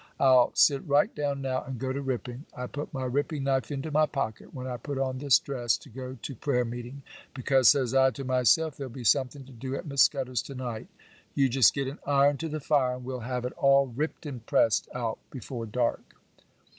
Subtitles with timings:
[0.19, 2.47] I'll sit right down now and go to ripping.
[2.57, 5.89] I put my ripping knife into my pocket when I put on this dress to
[5.89, 7.03] go to prayer meeting,
[7.35, 10.87] because, says I to myself, there'll be something to do at Miss Scudder's to night.
[11.35, 14.43] You just get an iron to the fire, and we'll have it all ripped and
[14.43, 16.15] pressed out before dark.